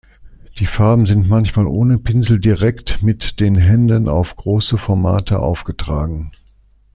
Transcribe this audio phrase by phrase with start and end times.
[0.57, 6.31] Die Farben sind manchmal ohne Pinsel direkt mit den Händen auf große Formate aufgetragen.